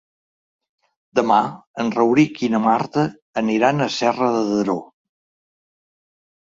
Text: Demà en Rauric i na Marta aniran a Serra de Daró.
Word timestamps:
Demà 1.19 1.37
en 1.83 1.93
Rauric 1.97 2.41
i 2.47 2.51
na 2.55 2.63
Marta 2.65 3.05
aniran 3.45 3.85
a 3.89 3.93
Serra 4.01 4.35
de 4.39 4.43
Daró. 4.53 4.81